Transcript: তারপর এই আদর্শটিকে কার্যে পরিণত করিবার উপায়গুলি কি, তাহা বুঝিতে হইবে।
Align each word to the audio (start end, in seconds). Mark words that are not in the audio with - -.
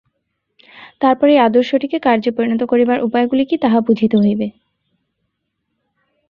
তারপর 1.01 1.27
এই 1.29 1.39
আদর্শটিকে 1.39 1.97
কার্যে 1.99 2.31
পরিণত 2.31 2.61
করিবার 2.71 2.99
উপায়গুলি 3.01 3.43
কি, 3.45 3.55
তাহা 3.57 3.79
বুঝিতে 3.87 4.15
হইবে। 4.17 4.47